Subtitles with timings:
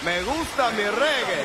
[0.00, 1.44] Me gusta mi reggae.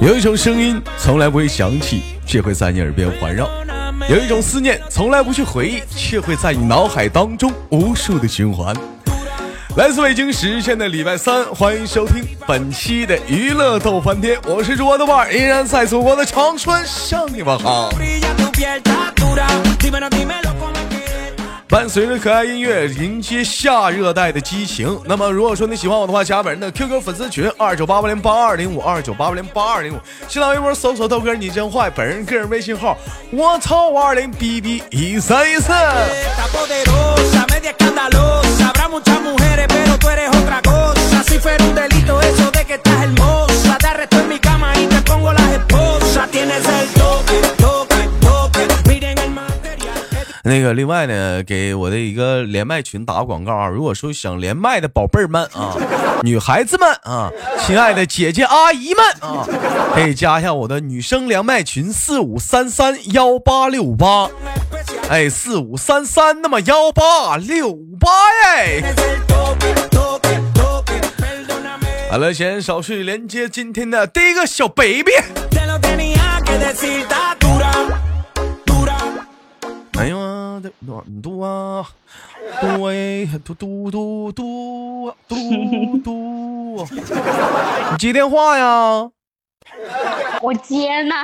[0.00, 3.46] 有一种声音从来不会响起，却会在你耳边环绕；
[4.08, 8.74] 有一种思念从来不去回忆，却会在你脑海当中无数的循环。
[9.76, 17.90] 来自北京时间的礼拜三，欢迎收听本期的娱乐逗翻天，我是主播豆瓣，依然在祖国的长春向你问好。
[21.66, 25.00] 伴随着可爱音乐，迎接夏热带的激情。
[25.06, 32.96] 那么，如果说你喜欢我的话，加本人的 QQ 粉丝群二九八八零八二零五二九八八零八二零五，新浪微博搜索豆哥你真坏，本人个人微信号
[33.30, 35.72] 我操五二零 B B 一三一四。
[50.46, 53.66] 那个，另外呢，给我的一个连麦群打个广告啊！
[53.66, 55.74] 如果说想连麦的宝贝儿们啊，
[56.22, 59.48] 女孩子们啊，亲爱的姐姐阿姨们啊，
[59.94, 64.28] 可以加一下我的女生连麦群四五三三幺八六八，
[65.08, 68.10] 哎，四五三三那么幺八六八
[68.44, 68.82] 哎。
[72.10, 75.12] 好了，先手续连接今天的第一个小 baby。
[80.64, 81.86] 哎呀妈的，暖度啊，
[82.60, 86.86] 嘟哎，嘟嘟嘟嘟嘟嘟，
[87.92, 89.10] 你接电话呀？
[90.42, 91.14] 我接呢。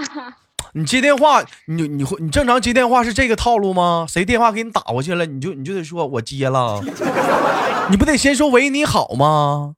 [0.72, 4.06] 你接电话，你你会你正常接电话是这个套路吗？
[4.08, 6.80] 谁电话给你打过去了，你就你就得说我接了，
[7.90, 9.74] 你不得先说喂你好吗？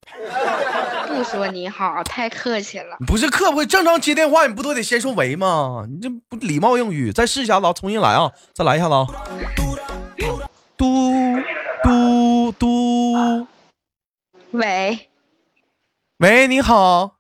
[1.23, 2.97] 不说你好，太客气了。
[3.07, 5.87] 不是客不客气，正常接电话你不都得先说喂吗？
[5.89, 7.13] 你这不礼貌用语。
[7.13, 8.33] 再试一下子，重新来啊！
[8.53, 9.07] 再来一下子啊！
[10.77, 11.39] 嘟
[11.85, 13.47] 嘟嘟，
[14.51, 15.09] 喂
[16.19, 17.13] 喂，你好，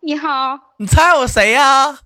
[0.00, 1.98] 你好，你猜我谁呀？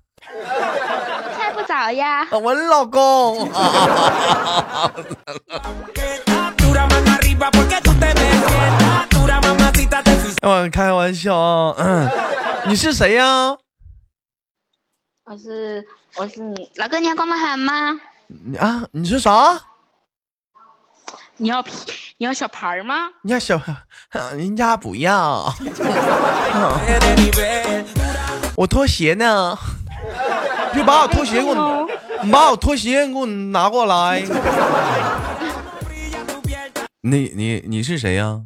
[1.36, 2.28] 猜不着呀。
[2.30, 3.50] 我老公。
[10.50, 12.10] 我开玩笑啊，嗯，
[12.66, 13.56] 你是谁呀？
[15.24, 18.00] 我是我是你老哥，你要光芒喊吗？
[18.26, 19.60] 你啊，你是啥？
[21.36, 21.70] 你要皮？
[22.16, 23.10] 你要小牌吗？
[23.22, 23.60] 你要小，
[24.36, 25.54] 人家不要。
[28.56, 29.56] 我拖鞋呢？
[30.74, 31.88] 你把我拖鞋给我，
[32.24, 34.20] 你把我拖鞋给我拿过来。
[37.02, 38.40] 你你你是谁呀？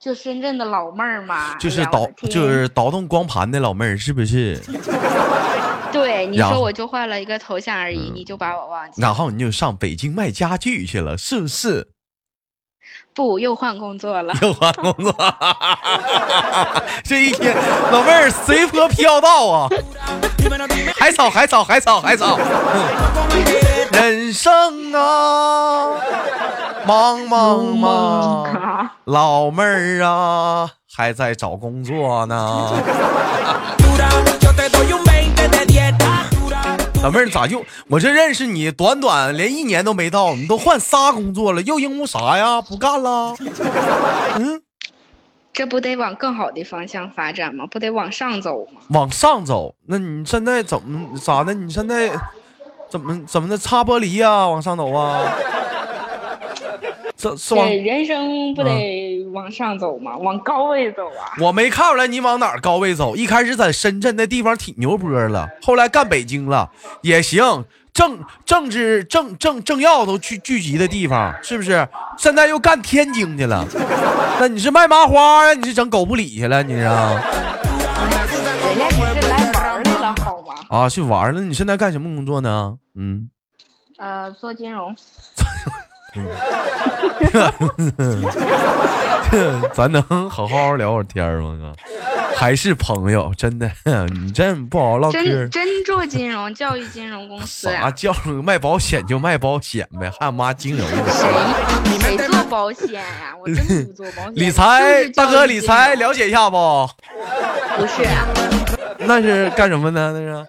[0.00, 4.58] 就深圳的老妹儿嘛，就是倒就是倒腾光盘的老妹儿，是不是？
[5.92, 9.02] 对，你说我就换了一个头像而已，你就把我忘记。
[9.02, 11.88] 然后你就上北京卖家具去了，是不是？
[13.12, 14.32] 不，又换工作了。
[14.40, 15.14] 又换工作，
[17.04, 17.54] 这一天
[17.92, 19.68] 老妹儿随波飘到啊，
[20.98, 22.38] 海草海草海草海草，
[23.92, 25.90] 人生啊。
[26.86, 32.70] 忙忙忙，老妹儿啊，还在找工作呢。
[37.02, 37.64] 老妹儿咋就？
[37.88, 42.60] 我这认识你短短连一年都没到，你都换仨工作了，又因为啥呀？
[42.60, 43.34] 不干了？
[44.36, 44.60] 嗯，
[45.52, 47.64] 这不得往更好的方向发展吗？
[47.70, 48.82] 不得往上走吗？
[48.90, 49.74] 往上走？
[49.86, 51.54] 那你现在怎么咋的？
[51.54, 52.10] 你现在
[52.90, 54.46] 怎么怎么的擦玻璃呀？
[54.46, 55.22] 往上走啊？
[57.20, 60.16] 这是往人生不得往上走吗？
[60.16, 61.36] 往高位走啊！
[61.38, 63.14] 我没看出来你往哪儿高位走。
[63.14, 66.70] 一开始在深圳那地方挺牛波了，后来干北京了
[67.02, 71.86] 也行，政政治政政政要都聚聚集的地方，是不是？
[72.16, 73.66] 现在又干天津去了，
[74.40, 75.52] 那你是卖麻花呀？
[75.52, 76.62] 你是整狗不理去了？
[76.62, 76.78] 你是？
[76.80, 76.88] 人
[78.78, 80.54] 家是来玩去了，好吗？
[80.70, 81.42] 啊，去玩了。
[81.42, 82.78] 你现在干什么工作呢？
[82.94, 83.28] 嗯，
[83.98, 84.96] 呃，做金融。
[89.72, 91.56] 咱能好好聊会天吗？
[91.60, 91.72] 哥，
[92.36, 93.70] 还是朋友，真的，
[94.12, 95.22] 你真不好唠嗑。
[95.22, 97.70] 真真做金融，教育金融公司。
[97.70, 98.12] 啥叫
[98.44, 100.10] 卖保险就卖保险呗？
[100.18, 100.86] 还妈金融？
[102.00, 103.34] 谁谁做保险呀？
[103.40, 104.32] 我真不做保险。
[104.46, 106.88] 理财大哥，理财了解一下不？
[107.76, 108.02] 不是。
[108.98, 110.12] 那是干什么呢？
[110.12, 110.44] 那是。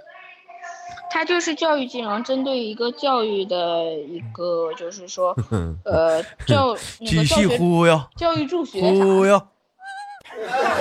[1.14, 5.36] 它就是教育金融，针对一个教育的一个，就是说，
[5.84, 6.74] 呃，教
[7.06, 9.38] 继续忽悠，教育助学忽悠，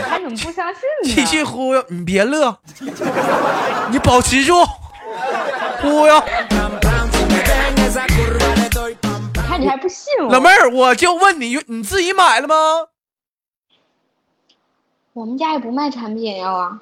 [0.08, 2.56] 还怎么不相信呢继续忽悠，你别乐，
[3.90, 4.64] 你保持住，
[5.82, 6.22] 忽悠。
[9.48, 10.32] 看你还不信我？
[10.32, 12.54] 老妹儿，我就问你，你自己买了吗？
[15.12, 16.80] 我们家也不卖产品呀，啊。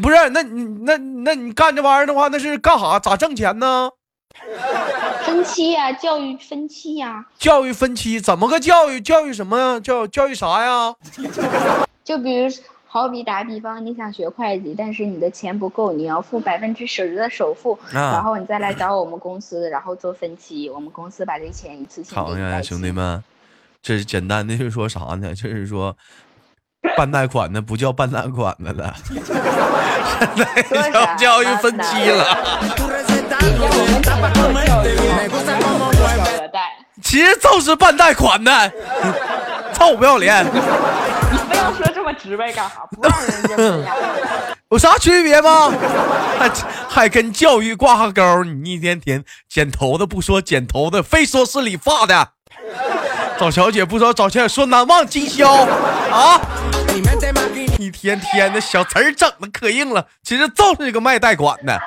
[0.00, 2.98] 不是，那你那那你干这玩意儿的话，那是干啥？
[2.98, 3.90] 咋挣钱呢？
[5.24, 7.24] 分期 呀，教育分期呀。
[7.38, 9.00] 教育分期怎么个教育？
[9.00, 9.80] 教育什么呀？
[9.80, 10.94] 教教育啥呀？
[12.04, 12.48] 就比如，
[12.86, 23.24] 好比打比方，你想学会计，但是你的钱不够，你要付百分之十的首付，然后你再来找我们公司，然后做分期，我们公司把这钱一次性好呀，兄弟们，
[23.82, 25.34] 这是简单的，就是说啥呢？
[25.34, 25.96] 就是说。
[26.96, 28.94] 办贷款的不叫办贷款的 了，
[30.92, 32.24] 叫教育分期了。
[37.02, 38.72] 其实就是办贷款的，
[39.72, 40.44] 臭不要脸！
[40.44, 42.80] 你非要说这么直白干啥？
[42.90, 43.90] 不让人家
[44.70, 45.72] 有啥区别吗？
[46.38, 46.50] 还
[46.88, 48.42] 还跟教育挂上钩？
[48.44, 52.30] 你一天天剪头的不说剪头的，非说是理发的。
[53.38, 55.52] 找小姐不说找小姐，说难忘今宵
[56.10, 56.40] 啊！
[57.78, 61.80] 一天天的小词儿整的可硬了，其实就是个卖贷款的。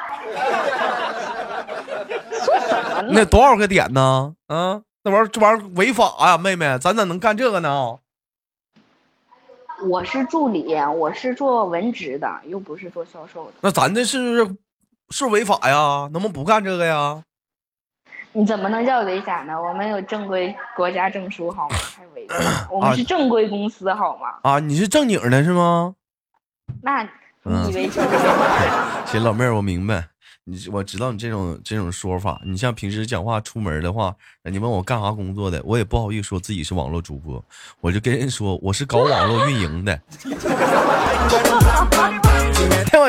[3.12, 4.34] 那多少个点呢？
[4.48, 7.98] 啊，那玩意儿这玩意儿违法呀，妹妹，咱咋能干这个呢？
[9.90, 13.54] 我是助理，我是做文职的，又不是做销售的。
[13.62, 14.56] 那咱这是
[15.10, 16.10] 是违法呀？
[16.12, 17.24] 能不能不干这个呀？
[18.34, 19.60] 你怎么能叫违法呢？
[19.60, 21.76] 我们有正规国家证书，好吗？
[22.70, 24.28] 我们是正规公司，好吗？
[24.44, 25.96] 啊，你是正经的，是吗？
[26.84, 27.02] 那
[27.44, 28.00] 你以为是？
[29.12, 30.10] 行，老妹儿，我明白。
[30.44, 32.40] 你我知道你这种这种说法。
[32.44, 37.44] 你像平时讲话出门的话，你问我干啥工作的，我也不好意思说自己是网络主播，
[37.82, 40.00] 我就跟人说我是搞网络运营的。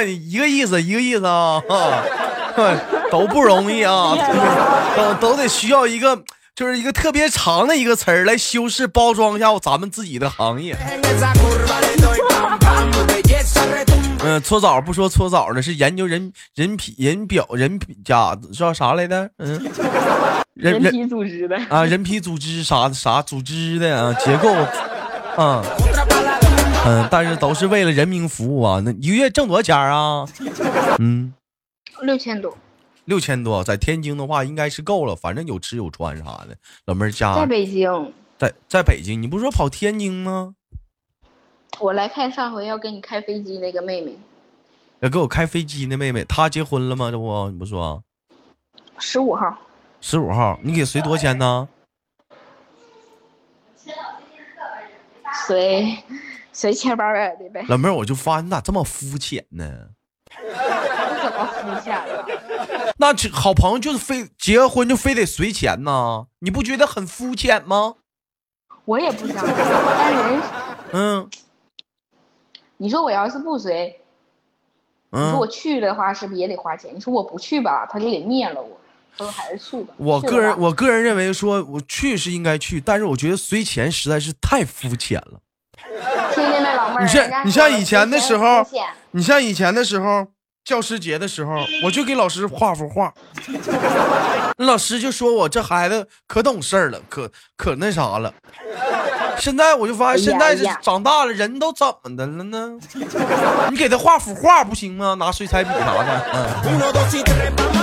[0.02, 1.62] 一个意思，一个意思啊。
[3.10, 4.14] 都不容易啊，
[4.96, 6.22] 都都得需要一个，
[6.54, 10.76] 就是一个特别长的一个词儿来修饰包装一下咱们自己的行业。
[14.22, 19.30] 嗯，搓澡不说搓澡的，是研究人人皮人表人皮家叫啥来着？
[19.38, 19.70] 嗯，
[20.54, 24.52] 人皮组织的啊，人皮组织啥啥组织的啊，结构
[25.36, 25.64] 啊，
[26.84, 28.82] 嗯，但是都是为了人民服务啊。
[28.84, 30.26] 那一个月挣多少钱啊？
[30.98, 31.32] 嗯。
[32.02, 32.54] 六千多，
[33.10, 36.56] 六千多，在天津的话应该是够了，反正有吃有穿啥的。
[36.86, 40.54] 老妹儿家在北京，在在北京，你不是说跑天津吗？
[41.80, 44.16] 我来看上回要给你开飞机那个妹妹，
[45.00, 47.10] 要给我开飞机那妹妹，她结婚了吗？
[47.10, 48.00] 这不你不说？
[49.00, 49.58] 十五号，
[50.00, 51.68] 十五号，你给随多少钱呢？
[55.48, 55.98] 随
[56.52, 57.64] 随千八百的呗。
[57.68, 59.88] 老妹儿，我就发现你咋这么肤浅呢？
[60.30, 61.99] 怎么肤浅了？
[63.00, 66.26] 那好朋友就是非结婚就非得随钱呢？
[66.40, 67.94] 你不觉得很肤浅吗？
[68.84, 70.42] 我也不想，但人
[70.92, 71.30] 嗯，
[72.76, 73.98] 你说我要是不随，
[75.08, 76.94] 你说我去的话是不是也得花钱？
[76.94, 78.78] 你说我不去吧，他就得灭了我。
[79.16, 79.94] 他说还是去吧。
[79.96, 85.40] 我个人我个人认为说我去是应该去，但是我觉得随钱实在是太肤浅了。
[86.34, 87.02] 听见没，老妹儿？
[87.02, 88.66] 你像你像以前的时候，
[89.12, 90.26] 你像以前的时候。
[90.64, 93.12] 教师节的时候，我就给老师画幅画，
[94.58, 98.32] 老师就说我这孩子可懂事了，可可那啥了。
[99.38, 102.78] 现在我就发现，现在这长大了，人都怎么的了呢？
[103.70, 105.14] 你给他画幅画不行吗？
[105.18, 107.79] 拿水彩笔啥的，嗯。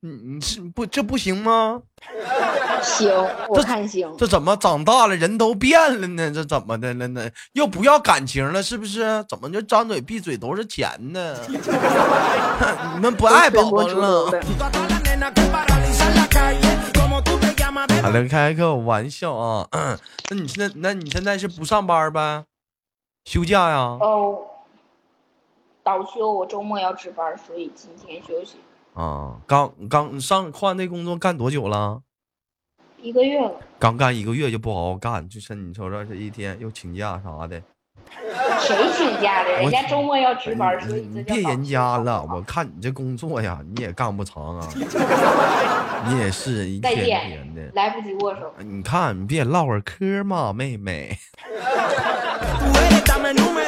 [0.00, 1.82] 你你是不这不行吗？
[2.80, 3.10] 行，
[3.48, 4.14] 我看行。
[4.16, 6.30] 这怎么长大了人都变了呢？
[6.32, 7.28] 这怎么的了呢？
[7.52, 9.24] 又不要感情了，是不是？
[9.28, 11.36] 怎么就张嘴闭嘴都是钱呢？
[12.94, 14.30] 你们不爱宝宝了？
[18.00, 19.68] 好了，开个玩笑啊。
[20.30, 22.44] 那你现在，那你现在是不上班呗？
[23.24, 23.98] 休假呀？
[24.00, 24.38] 哦，
[25.82, 28.58] 倒休，我周末要值班，所以今天休息。
[28.98, 32.02] 啊，刚刚上换那工作干多久了？
[33.00, 33.52] 一个月了。
[33.78, 37.62] 刚干一个月就不好好干，就是你瞅瞅这一天又请假啥的。
[38.58, 39.52] 谁请假的？
[39.52, 42.26] 人家周末要值班，所以你别人家了。
[42.28, 44.68] 我看你这工作呀，你也干不长啊。
[46.10, 48.52] 你也是一天天的，来不及握手。
[48.58, 51.16] 你看，你别唠会儿嗑嘛，妹妹。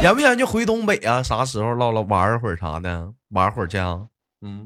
[0.00, 1.20] 研不研究回东北啊？
[1.20, 4.06] 啥时候唠唠玩一会儿啥的，玩会儿去啊？
[4.40, 4.64] 嗯。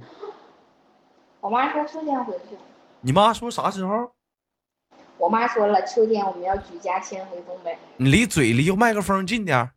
[1.40, 2.56] 我妈说秋天回去。
[3.00, 4.12] 你妈说啥时候？
[5.16, 7.78] 我妈说了，秋天我们要举家迁回东北。
[7.96, 9.72] 你离嘴离麦克风近点儿。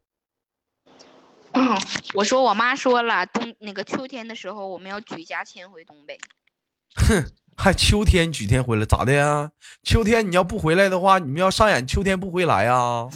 [2.14, 6.20] 我说我妈说了，冬那个秋天的时候我们要举家迁回东北。
[6.96, 9.50] 哼，还秋天举天回来咋的呀？
[9.82, 13.08] 秋天你要不回来的话，你们要上演秋天不回来啊？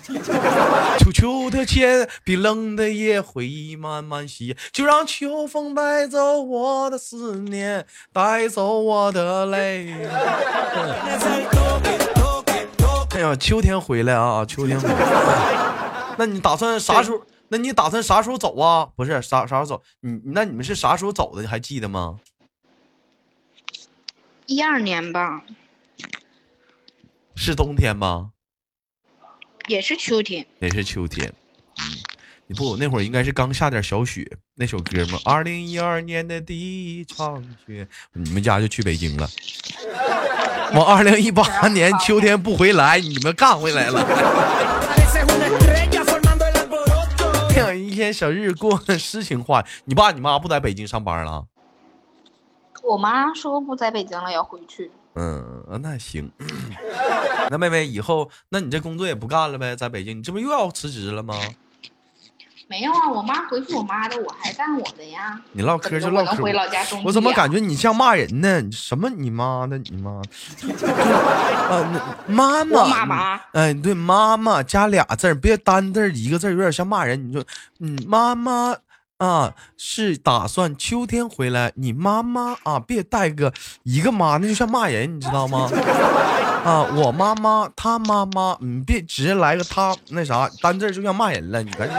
[0.98, 9.94] 秋 秋的天，冰冷的夜，回忆慢慢袭，就让秋风带走我的思念，带走我的泪。
[13.12, 14.96] 哎呀，秋天回来啊，秋天回来。
[16.18, 17.22] 那你打算啥时候？
[17.50, 18.88] 那你打算啥时候走啊？
[18.96, 19.82] 不是啥啥时候走？
[20.02, 21.42] 你那你们是啥时候走的？
[21.42, 22.18] 你还记得吗？
[24.50, 25.44] 一二年吧。
[27.36, 28.32] 是冬天吗？
[29.68, 30.48] 也是秋天。
[30.60, 31.32] 也是秋天。
[31.78, 31.84] 嗯，
[32.48, 35.20] 你不那会儿应该是刚下点小雪，那首歌吗？
[35.24, 39.30] 二零一二年的第一场雪，你们家就去北京了。
[40.74, 44.02] 我二零一八年秋天不回来，你们干回来了。
[47.78, 51.46] 一天小日过诗情画，你爸你妈不在北京上班了？
[52.84, 54.92] 我妈说不在北京了，要回去。
[55.16, 56.32] 嗯，那行。
[57.50, 59.76] 那妹妹以后，那你这工作也不干了呗？
[59.76, 61.36] 在北京，你这不又要辞职了吗？
[62.68, 65.42] 没有啊，我妈回去我妈的，我还干我的呀。
[65.54, 66.44] 你唠嗑就唠嗑。
[66.44, 68.72] 回老家我怎么感觉你像骂人呢？
[68.72, 70.22] 什么你妈的你妈？
[71.72, 72.86] 啊，妈妈。
[72.86, 73.42] 妈妈。
[73.54, 77.28] 哎，对，妈妈加俩字别单字一个字有点像骂人。
[77.28, 77.44] 你说，
[77.80, 78.76] 嗯，妈妈
[79.20, 81.74] 啊，是打算秋天回来。
[81.76, 85.70] 你妈妈啊，别带个一个妈，那就像骂人，你知道吗？
[86.64, 91.98] 啊，我妈妈，她妈妈，你别直接来个她那啥单字就像骂人了，你赶紧。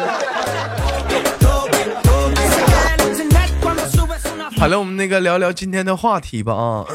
[4.58, 6.86] 好了，我们那个聊聊今天的话题吧啊。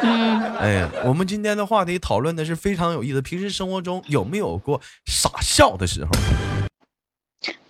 [0.00, 0.40] 嗯。
[0.56, 3.20] 哎呀，我们今天的话题讨论的是非常有意思。
[3.20, 6.10] 平时生活中有没有过傻笑的时候？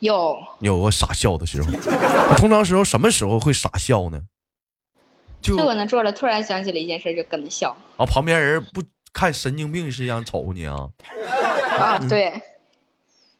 [0.00, 0.38] 有。
[0.60, 1.70] 有过傻笑的时候。
[2.36, 4.20] 通常时候什么时候会傻笑呢？
[5.40, 7.76] 就我那坐着，突然想起了一件事，就跟着笑。
[7.96, 10.88] 啊，旁边人不看神经病是一样瞅你啊？
[11.78, 12.32] 啊，对。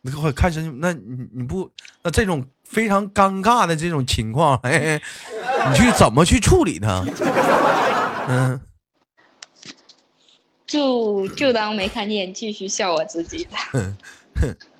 [0.04, 1.70] 你快看神经，那你你不
[2.02, 5.00] 那这种非常尴尬的这种情况，哎，
[5.70, 7.04] 你去怎么去处理它？
[8.28, 8.60] 嗯，
[10.66, 13.50] 就就当没看见，继续笑我自己的。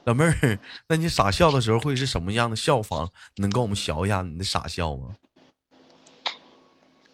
[0.05, 3.09] 老妹儿，那你傻笑的时候会是什么样的笑法？
[3.37, 5.11] 能跟我们学一下你的傻笑吗？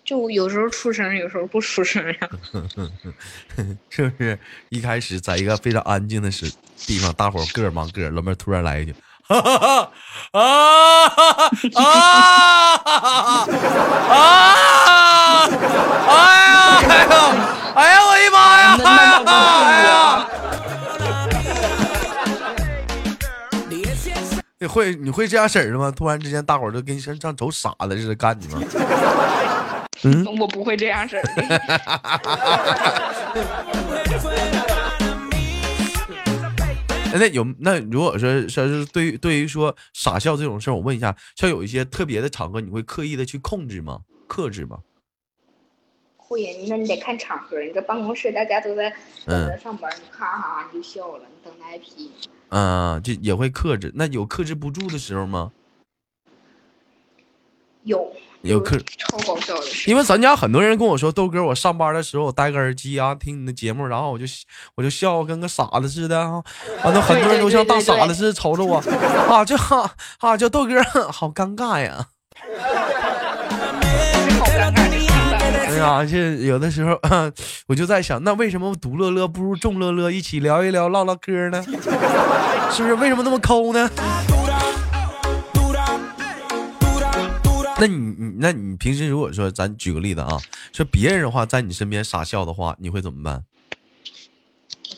[0.04, 2.14] 就有时候出声，有时候不出声呀。
[3.90, 4.38] 是不是
[4.70, 9.92] 一开始在一个非常安静的时地方，大伙儿各忙各，老妹儿突然来一句，哈哈哈
[10.32, 10.40] 啊
[11.08, 11.84] 啊啊！
[16.08, 16.56] 哎呀
[16.88, 17.08] 哎呀
[17.74, 18.00] 哎呀！
[18.02, 18.64] 我的妈呀！
[18.82, 19.37] 哎呀！
[24.78, 25.90] 会你会这样式儿的吗？
[25.90, 28.62] 突然之间，大伙儿都跟像像走傻了似的干你吗？
[30.04, 31.22] 嗯，我不会这样式儿。
[37.12, 44.02] 那有那如果说说是对于对于说傻笑这种事儿，我问一下，像有一些特别的场合，你会刻意的去控制吗？
[44.28, 44.78] 克制吗？
[46.16, 47.58] 会呀，你说你得看场合。
[47.60, 48.94] 你这办公室大家都在
[49.26, 52.12] 等着上班，你咔咔就笑了，你等着挨批。
[52.48, 53.92] 嗯，就也会克制。
[53.94, 55.52] 那有克制不住的时候吗？
[57.84, 58.12] 有。
[58.42, 64.24] 有克超搞笑的，因为咱家很多人跟我说，豆哥，我上班的时候我戴个耳机啊，听你的节目，然后我就
[64.76, 66.40] 我就笑，跟个傻子似的啊，
[66.84, 68.76] 完了很多人都像大傻子似的瞅着我
[69.28, 69.90] 啊，就哈
[70.20, 72.10] 啊，叫豆哥，好尴尬呀。
[75.78, 76.98] 哎呀， 这有的时候
[77.68, 81.62] 我就在想，那为什么独乐乐不如众乐乐，一起聊一聊，唠唠嗑呢？
[82.72, 82.94] 是不是？
[82.94, 83.88] 为什么那么抠呢？
[87.80, 90.36] 那你你那你平时如果说咱举个例子啊，
[90.72, 93.44] 说别人的话在你身边傻笑的话，你会怎么办？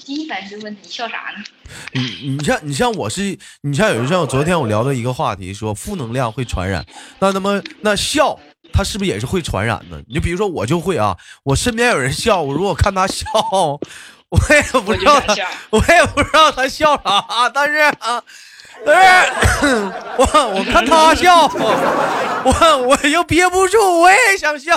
[0.07, 1.45] 第一反应就问你笑啥呢？
[1.93, 6.85] 你你像你像我是你像有像我昨天我聊的一个话题，说负能量会传染，
[7.19, 8.41] 那他妈那笑
[8.73, 9.99] 他是不是也是会传染呢？
[10.09, 13.27] 你就比如说我就会啊，我身边有人笑，我如果看他笑，
[14.29, 15.35] 我也不知道他，
[15.71, 18.23] 我也不知道他笑啥，但是啊。
[18.83, 19.33] 但是
[20.17, 20.25] 我，
[20.57, 21.43] 我看他笑，
[22.45, 24.75] 我我又憋不住，我也想笑，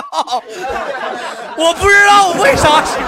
[1.56, 2.98] 我不知道我为啥笑。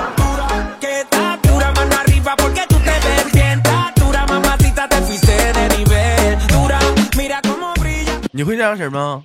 [8.33, 9.23] 你会这样式吗？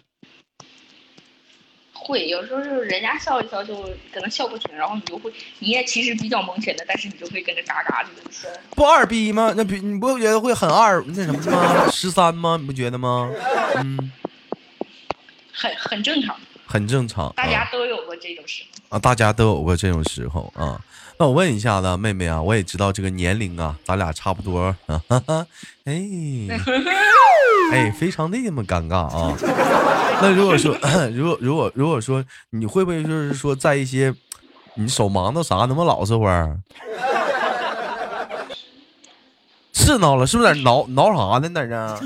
[2.11, 3.73] 会，有时候就是人家笑一笑就
[4.13, 8.49] 可能笑不停，然后你就会，你也其实比较蒙圈的，但是你就会跟着嘎嘎就跟说。
[8.75, 9.53] 不二逼吗？
[9.55, 11.89] 那比你不觉得会很二那什么吗？
[11.89, 12.57] 十三吗？
[12.59, 13.31] 你不觉得吗？
[13.77, 14.11] 嗯，
[15.53, 17.31] 很很正常，很正常。
[17.37, 20.79] 大家都有过这种时候啊，大家都有过这种时候啊。
[21.21, 24.99] 那我问一下子，妹妹啊，我也知道这个年龄啊，咱俩差不多啊。
[25.07, 25.45] 哈 哈
[25.85, 26.01] 哎，
[27.71, 29.31] 哎，非常的那么尴尬啊。
[30.19, 30.75] 那如果说，
[31.13, 34.11] 如果如果如果说，你会不会就是说，在一些
[34.73, 36.57] 你手忙的啥，能不能老实会儿？
[39.73, 41.47] 是挠了，是不是在挠挠啥呢？
[41.53, 41.97] 在这？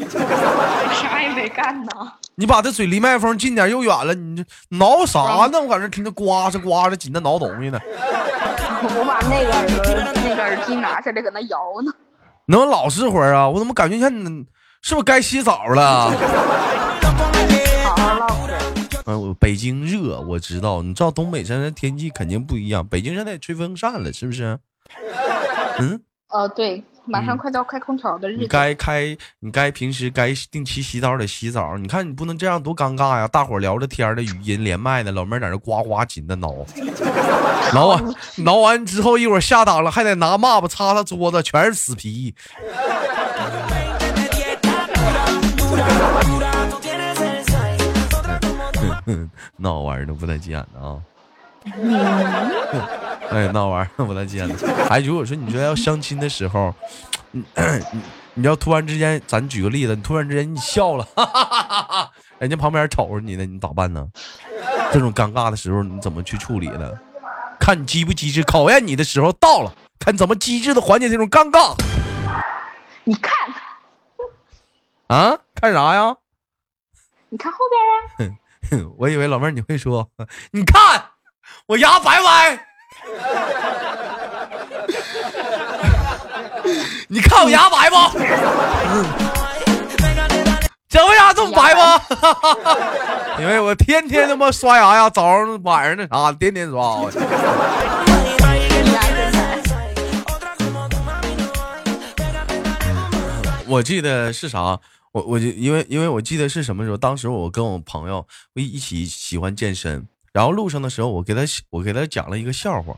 [0.94, 1.92] 啥也没干呢。
[2.36, 4.14] 你把这嘴离麦克风近点，又远了。
[4.14, 4.44] 你这
[4.78, 5.62] 挠啥呢？
[5.62, 7.80] 我搁这听着刮着刮着，紧着挠东西呢。
[8.88, 9.78] 我把那个耳朵
[10.24, 11.92] 那个耳机拿下来，搁那摇呢。
[12.48, 13.50] 能老实会儿啊？
[13.50, 14.46] 我怎么感觉像你？
[14.82, 16.12] 是不是该洗澡了？
[17.84, 18.54] 好好唠嗑。
[19.08, 20.84] 嗯，我北京热，我知道。
[20.84, 22.86] 你知道东北现在天气肯定不一样。
[22.86, 24.60] 北京现在吹风扇了，是不是？
[25.80, 26.00] 嗯。
[26.30, 26.84] 哦，对。
[27.08, 31.78] 马上快到开空调的日子，你该开，你该平时该定期洗澡得洗澡。
[31.78, 33.28] 你看你不能这样，多尴尬呀！
[33.28, 36.66] 大伙聊着天的语音连麦呢，老妹儿在那呱呱紧的挠，
[37.74, 42.34] 挠完挠完之后，一会儿下档了，还得拿抹布擦擦桌子，全是死皮。
[49.58, 50.98] 那玩意儿都不带急眼的啊！
[53.32, 54.56] 哎，那玩意儿不带见的。
[54.90, 56.74] 哎，如果说你说要相亲的时候，
[57.32, 57.44] 你
[57.92, 58.02] 你
[58.36, 61.08] 你要突然之间，咱举个例子，你突然之间你笑了，
[62.38, 64.08] 人家旁边瞅着你呢，你咋办呢？
[64.92, 66.92] 这种尴尬的时候，你怎么去处理呢？
[67.60, 71.74] 看你机不机智，考验你的时候到了，看你怎么机智的缓解这种尴尬。
[73.06, 73.34] 你看，
[75.08, 76.16] 啊，看啥呀？
[77.30, 77.58] 你看后
[78.18, 78.36] 边啊。
[78.98, 80.10] 我以为老妹儿你会说，
[80.52, 81.04] 你看
[81.68, 82.60] 我牙白歪。
[87.08, 87.96] 你看我牙白不？
[90.90, 91.82] 这为啥这么白不？
[93.42, 97.02] 因为我天天他妈刷牙呀，早上晚上那啥，天天刷。
[103.68, 104.80] 我记得是啥？
[105.12, 106.98] 我我就因为因为我记得是什么时候？
[106.98, 110.08] 当时我跟我朋友一一起喜欢健身。
[110.36, 112.94] 然后路上的时候，我给他我给他讲了一个笑话，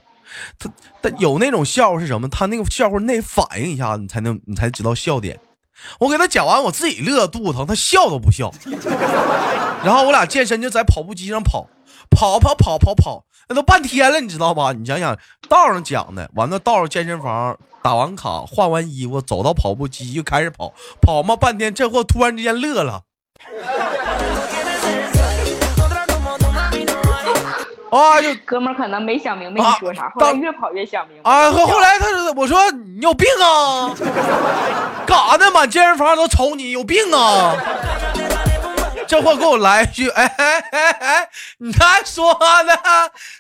[0.58, 0.68] 他
[1.04, 2.28] 他有那种笑话是什么？
[2.30, 5.40] 他那个笑话那反应一下，你才能你才知道笑点。
[6.00, 8.52] 我给他讲完，我自己乐肚子疼，他笑都不笑。
[9.86, 11.68] 然后我俩健身就在跑步机上跑，
[12.10, 14.74] 跑跑跑跑跑，那都半天了，你知道吧？
[14.74, 15.16] 你想想，
[15.48, 23.04] 道上讲的，完了到了健身房打完卡换完衣服，走到跑步机又开始跑，跑嘛半天，这货突然之间乐了。
[27.92, 28.22] 啊！
[28.22, 31.32] 就哥们儿可能没想明白你说啥，后来越跑越想明白。
[31.32, 31.52] 啊！
[31.52, 33.94] 后后来他说：“我说你有病啊，
[35.06, 35.52] 干啥呢？
[35.52, 37.56] 满健身房都瞅你，有病啊！”
[39.08, 42.76] 这货给我来一句：“哎哎哎哎，你还说呢？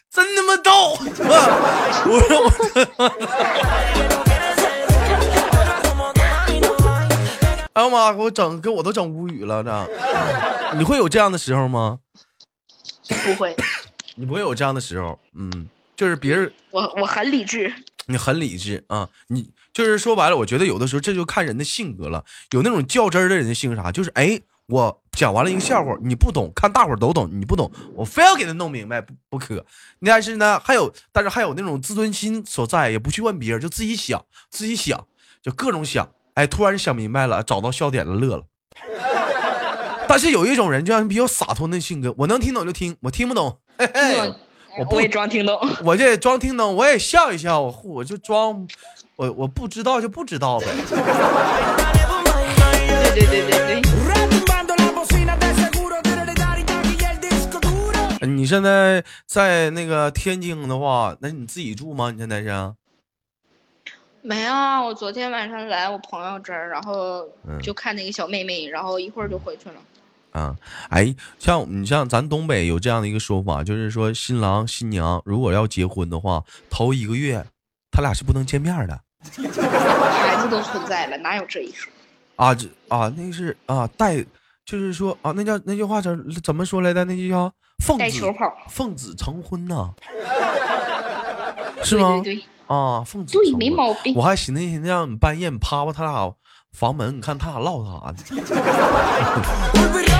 [0.09, 0.97] 真他妈逗！”
[2.07, 2.49] 我说我，
[7.73, 8.13] 哎呀妈！
[8.13, 9.61] 给我整，给我都整无语了。
[9.63, 9.89] 这，
[10.77, 11.97] 你会有这样的时候吗？
[13.25, 13.55] 不会。
[14.19, 17.71] 你不会有这样的时候，嗯，就是别人，我我很理智，
[18.07, 29.63] 你很理智啊，你就是说白了，我觉得有的时候这就看人的性格了，有那种较真儿的人的性格啥，就是哎，我讲完了一个笑话，你不懂，看大伙儿都懂，你不懂，我非要给他弄明白不不可。
[30.01, 35.05] 但是呢，还有，但是还有那种自尊心所在，也不去问别人，就自己想，自己想，
[35.43, 38.43] 就各种想，哎，突然想明白了，找到笑点了，乐了。
[40.09, 43.59] 但是有一种人，就像比较洒脱的性格，我能听懂就听，我听不懂。
[44.77, 48.67] 我不会装听懂， 我这装听懂，我也笑一笑，我我就装，
[49.15, 50.67] 我我不知道就不知道呗。
[53.15, 53.81] 对对对对对。
[58.27, 62.11] 你现在在那个天津的话，那你自己住吗？
[62.11, 62.73] 你现在是？
[64.21, 67.27] 没啊，我昨天晚上来我朋友这儿，然后
[67.61, 69.75] 就看那个小妹妹，然后一会儿就回去了。
[70.37, 70.55] 啊，
[70.89, 77.43] 哎，像你像咱东北有这样的一个说法，就是说新郎新娘如果要结婚的话，头一个月
[77.89, 78.99] 他俩是不能见面的。
[79.19, 81.91] 孩子都存在了，哪有这一说？
[82.35, 84.23] 啊，这啊，那是啊，带，
[84.63, 87.03] 就是说啊，那叫那句话怎怎么说来的？
[87.05, 87.51] 那就叫
[87.83, 88.33] 奉子
[88.69, 89.89] 奉子成婚呐，
[91.83, 92.21] 是吗？
[92.23, 94.13] 对对啊，奉子对，没毛病。
[94.15, 96.31] 我还寻思寻思让你半夜你趴趴他俩
[96.73, 98.17] 房门，你看他俩唠啥呢？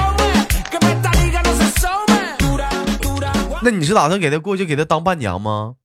[3.69, 5.75] 那你是打算给他过去给他当伴娘吗？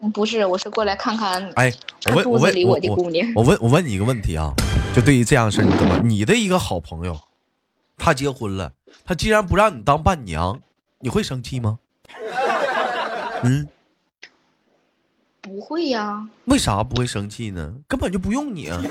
[0.00, 1.72] 嗯不是，我是过来看看哎，
[2.06, 3.32] 我问我问我的姑娘。
[3.36, 4.52] 我问我问你一个问题啊，
[4.92, 6.00] 就对于这样的事儿，你怎么？
[6.02, 7.16] 你的一个好朋友，
[7.96, 8.72] 他结婚了，
[9.04, 10.60] 他既然不让你当伴娘，
[10.98, 11.78] 你会生气吗？
[13.44, 13.68] 嗯，
[15.40, 17.74] 不会呀，为啥不会生气呢？
[17.86, 18.82] 根本就不用你啊。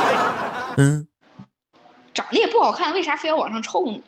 [0.78, 1.06] 嗯，
[2.14, 4.00] 长得也不好看，为啥非要往上凑呢？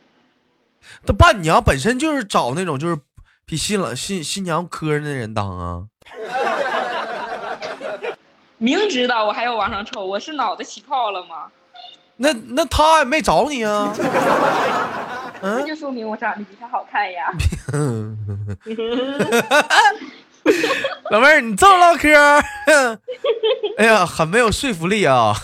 [1.06, 2.96] 那伴娘本身就是找那种就是
[3.44, 5.82] 比新郎新新娘磕碜的人当啊。
[8.58, 11.48] 明知道我还要往上凑，我是脑袋起泡了吗？
[12.16, 13.92] 那那他也没找你啊。
[15.42, 17.30] 那就说明我长得比他好看呀。
[21.10, 22.08] 老妹儿，你这么唠嗑，
[23.76, 25.34] 哎呀，很没有说服力啊。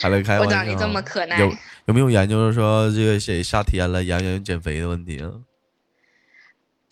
[0.00, 0.44] 还来开玩笑啊。
[0.44, 1.54] 我长得这么可爱有
[1.86, 5.30] 有没有研究说这个谁夏天了，研究减肥的问题啊？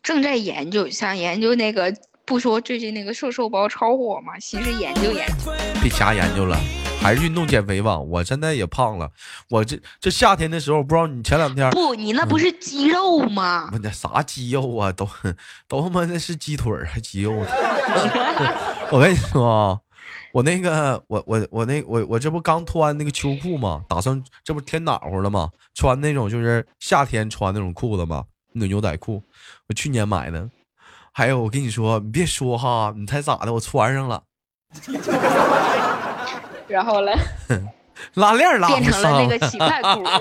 [0.03, 5.53] 正在研究，想研究那个，不说最近那个瘦瘦包超火嘛，其实研究研究。
[5.81, 6.59] 别瞎研究了，
[7.01, 7.99] 还是运动减肥吧。
[7.99, 9.09] 我现在也胖了，
[9.49, 13.69] 我这这夏天的时候，不知道你前两天不，你那不是肌肉吗？
[13.73, 15.09] 我那啥肌肉啊，都
[15.69, 17.47] 都他妈那是鸡腿儿还肌肉呢。
[18.91, 19.79] 我跟你说啊，
[20.33, 29.23] 我那个我我我那我我这不刚脱完那个秋裤吗，打算这不天暖和了吗，穿那种就是夏天穿那种裤子嘛，那牛仔裤，
[29.69, 30.49] 我去年买的。
[31.13, 33.53] 还有我跟你说，你别说哈，你猜咋的？
[33.53, 34.23] 我穿上了，
[36.69, 37.13] 然后嘞，
[38.15, 40.05] 拉链拉上成了那个乞丐裤。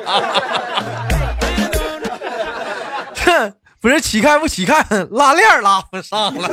[3.23, 6.49] 哼，不是乞丐不乞丐，拉链拉不上了。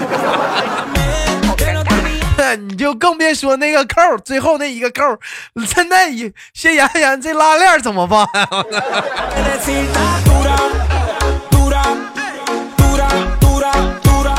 [2.55, 5.03] 你就更别说那个扣，最后那一个扣，
[5.67, 8.49] 现在也先研究研究这拉链怎么办、啊？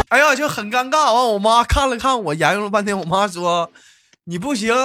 [0.09, 1.13] 哎呀，就很尴尬。
[1.13, 3.69] 完，我妈看了看我，研究了半天，我妈说
[4.27, 4.75] ：“你不行，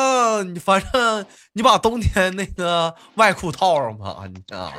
[0.55, 4.72] 你反正你把冬天那个外裤套上吧。”你啊，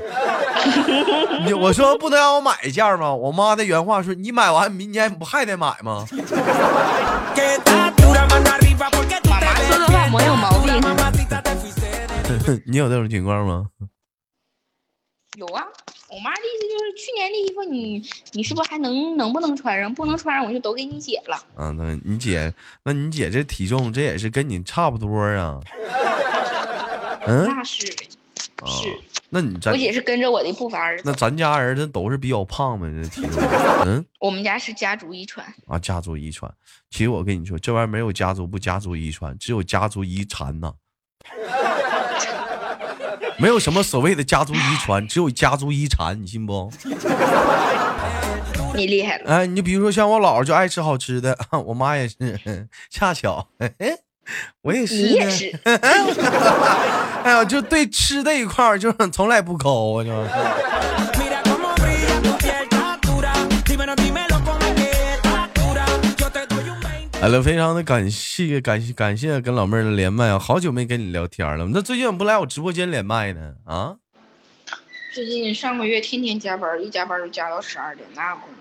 [1.46, 3.14] 你我说不能让我买一件吗？
[3.14, 6.16] 我妈的原话是：“你买完明年不还得买吗？”妈
[8.90, 10.74] 妈说的话没有毛病。
[12.66, 13.66] 你有这种情况吗？
[15.36, 15.64] 有啊，
[16.10, 19.92] 我妈的意思就是去年的衣服你你是不是还能能不能穿上？
[19.94, 21.44] 不能穿上我就都给你姐了。
[21.58, 25.60] 嗯，那你姐，那你姐这体重这也是跟你差不多啊。
[27.26, 27.88] 嗯，那是
[28.62, 28.96] 啊是，
[29.30, 31.12] 那你咱我姐是跟着我的步伐而那。
[31.14, 33.42] 咱家人这都是比较胖呗，这体重。
[33.86, 36.54] 嗯 我们家是家族遗传，啊，家族遗传。
[36.92, 40.72] 其实我跟你说，这玩意儿没有家族不家族遗传，只有家族遗传呐。
[43.38, 46.72] 没有什么所谓的家族遗传，只有家族遗产，你信不？
[48.76, 49.32] 你厉害了。
[49.32, 53.48] 哎，你比如说像我姥姥就爱吃好吃的， 我妈也是， 恰巧，
[54.62, 55.60] 我也是，你也是，
[57.24, 60.30] 哎呀，就对吃这一块儿就是从来不抠啊，就是。
[67.24, 71.66] 好了，非常的感谢，感谢，感谢跟老妹儿的连麦啊，好久没跟你聊天了。
[71.72, 73.54] 那最近怎么不来我直播间连麦呢？
[73.64, 73.96] 啊？
[75.14, 78.56] 最近上个月天天加班，一加班就加到十二点，那功夫。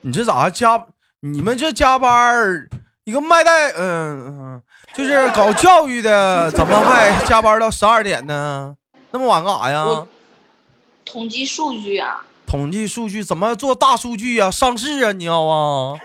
[0.00, 0.84] 你这咋加？
[1.20, 2.68] 你们这加班儿，
[3.04, 8.74] 一个卖带，嗯、嗯，就是搞教育的，怎么还加班到十二点呢？
[9.12, 10.04] 那么晚干啥呀？
[11.04, 14.50] 统计数据啊，统计数据怎么做大数据啊？
[14.50, 15.12] 上市啊？
[15.12, 15.96] 你要啊？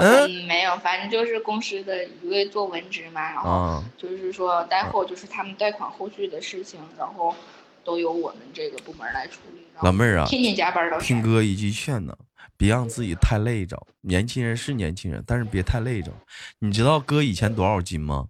[0.00, 7.34] 嗯嗯，没有，反正就是公司的一位做文职嘛，然后啊，就是说贷后就是他们贷款后续的事情，然后
[7.84, 9.66] 都由我们这个部门来处理。
[9.82, 12.16] 老妹儿啊，天天加班到听哥一句劝呢，
[12.56, 13.80] 别让自己太累着。
[14.02, 16.12] 年轻人是年轻人，但是别太累着。
[16.58, 18.28] 你知道哥以前多少斤吗？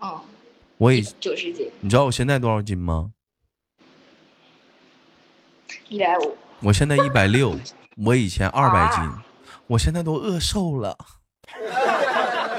[0.00, 0.20] 嗯，
[0.78, 3.12] 我以九十斤，你知道我现在多少斤吗？
[5.88, 6.36] 一百五。
[6.60, 7.58] 我现在一百六，
[7.96, 9.24] 我以前二百斤啊，
[9.70, 10.96] 我现在都饿瘦了。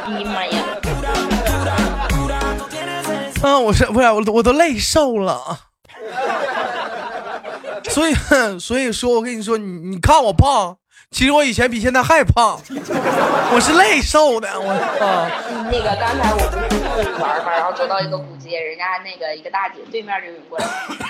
[0.05, 0.63] 哎呀妈呀！
[3.43, 5.59] 啊，我是不是我都我都累瘦了？
[7.89, 8.13] 所以
[8.57, 10.77] 所以说我跟你说，你你看我胖，
[11.11, 12.57] 其实我以前比现在还胖，
[13.53, 14.47] 我是累瘦的。
[14.59, 14.71] 我
[15.03, 15.27] 啊，
[15.69, 20.65] 那个刚才我不是出去玩嘛，然后走到一个古街，人家那个一个大姐对面就涌过来，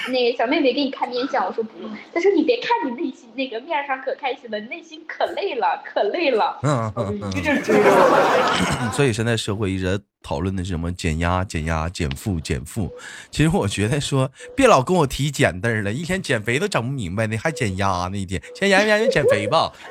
[0.09, 6.57] 那个小妹妹给你看面相，我说不用，她说你别看你内心那个面上可开心了，内心可累了，可累了。
[6.63, 8.79] 嗯嗯一个劲儿追着我。
[8.81, 12.91] 嗯， 所以现在社会一直讨论的是什么减压、减压、减负、减负。
[13.29, 18.17] 其实我觉得说，别老跟我提减字了，一天减肥都整不明白呢，还减压呢？
[18.17, 19.71] 一天先研究研究减肥吧。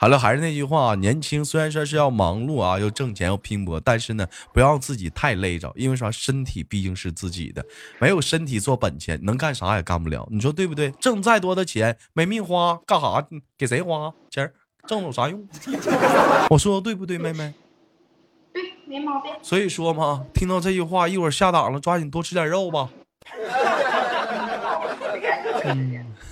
[0.00, 6.08] 好了，还是那句话，年轻虽然说是要忙碌啊，要挣钱，要拼搏，但是呢，不要自己太累着，因为啥？
[6.08, 7.66] 身体毕竟是自己的，
[7.98, 10.28] 没有身体做本钱，能干啥也干不了。
[10.30, 10.92] 你说对不对？
[11.00, 13.26] 挣再多的钱没命花，干啥？
[13.56, 14.52] 给谁花钱？
[14.88, 15.46] 挣有啥用？
[16.48, 17.52] 我说的对不对，妹妹？
[18.54, 19.30] 对，没毛病。
[19.42, 22.88] 所以说嘛，听到这句话，一会儿下档了，抓紧多吃点肉吧。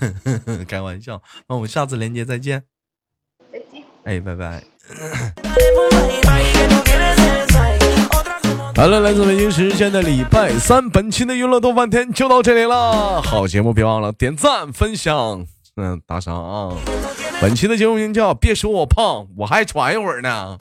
[0.66, 2.62] 开玩笑，那我们下次连接再见。
[3.52, 4.64] 再见哎，拜拜。
[8.74, 13.20] 好了，来自北京时间的礼拜三，本期的娱乐逗翻天就到这里了。
[13.20, 15.44] 好节目，别忘了点赞、分享，
[15.76, 16.76] 嗯，打赏啊。
[17.40, 20.58] 本期的节目名叫《别说我胖，我还喘一会儿呢》。